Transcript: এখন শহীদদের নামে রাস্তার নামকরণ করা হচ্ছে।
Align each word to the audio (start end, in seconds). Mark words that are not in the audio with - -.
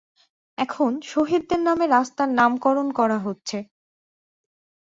এখন 0.57 0.91
শহীদদের 1.05 1.61
নামে 1.67 1.85
রাস্তার 1.87 2.29
নামকরণ 2.39 2.87
করা 2.99 3.17
হচ্ছে। 3.19 3.57